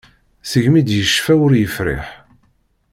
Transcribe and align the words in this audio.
Segmi 0.49 0.81
d-yecfa 0.81 1.33
ur 1.45 1.51
yefriḥ. 1.55 2.07